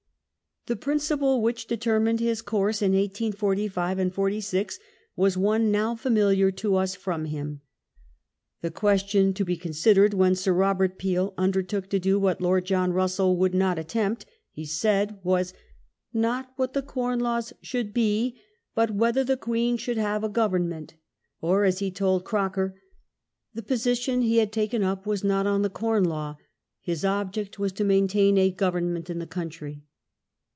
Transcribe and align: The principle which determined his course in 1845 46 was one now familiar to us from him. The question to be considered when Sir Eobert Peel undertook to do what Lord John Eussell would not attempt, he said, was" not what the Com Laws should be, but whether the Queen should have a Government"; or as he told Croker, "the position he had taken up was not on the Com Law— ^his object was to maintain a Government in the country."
The 0.67 0.75
principle 0.75 1.41
which 1.41 1.65
determined 1.65 2.19
his 2.19 2.43
course 2.43 2.83
in 2.83 2.91
1845 2.91 4.13
46 4.13 4.77
was 5.15 5.35
one 5.35 5.71
now 5.71 5.95
familiar 5.95 6.51
to 6.51 6.75
us 6.75 6.93
from 6.93 7.25
him. 7.25 7.61
The 8.61 8.69
question 8.69 9.33
to 9.33 9.43
be 9.43 9.57
considered 9.57 10.13
when 10.13 10.35
Sir 10.35 10.53
Eobert 10.53 10.99
Peel 10.99 11.33
undertook 11.35 11.89
to 11.89 11.97
do 11.99 12.19
what 12.19 12.41
Lord 12.43 12.65
John 12.65 12.91
Eussell 12.91 13.35
would 13.37 13.55
not 13.55 13.79
attempt, 13.79 14.27
he 14.51 14.63
said, 14.63 15.17
was" 15.23 15.55
not 16.13 16.53
what 16.57 16.73
the 16.73 16.83
Com 16.83 17.17
Laws 17.17 17.53
should 17.63 17.91
be, 17.91 18.39
but 18.75 18.91
whether 18.91 19.23
the 19.23 19.37
Queen 19.37 19.77
should 19.77 19.97
have 19.97 20.23
a 20.23 20.29
Government"; 20.29 20.93
or 21.41 21.65
as 21.65 21.79
he 21.79 21.89
told 21.89 22.23
Croker, 22.23 22.79
"the 23.51 23.63
position 23.63 24.21
he 24.21 24.37
had 24.37 24.51
taken 24.51 24.83
up 24.83 25.07
was 25.07 25.23
not 25.23 25.47
on 25.47 25.63
the 25.63 25.69
Com 25.71 26.03
Law— 26.03 26.37
^his 26.87 27.03
object 27.03 27.57
was 27.57 27.71
to 27.71 27.83
maintain 27.83 28.37
a 28.37 28.51
Government 28.51 29.09
in 29.09 29.17
the 29.17 29.25
country." 29.25 29.81